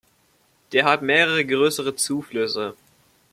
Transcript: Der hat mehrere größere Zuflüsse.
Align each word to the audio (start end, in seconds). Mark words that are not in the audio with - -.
Der 0.71 0.85
hat 0.85 1.03
mehrere 1.03 1.45
größere 1.45 1.95
Zuflüsse. 1.95 2.75